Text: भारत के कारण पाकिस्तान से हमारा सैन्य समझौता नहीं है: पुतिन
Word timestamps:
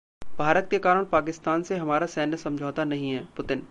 भारत 0.37 0.67
के 0.71 0.79
कारण 0.79 1.05
पाकिस्तान 1.05 1.63
से 1.63 1.77
हमारा 1.77 2.05
सैन्य 2.07 2.37
समझौता 2.37 2.83
नहीं 2.83 3.11
है: 3.11 3.25
पुतिन 3.37 3.59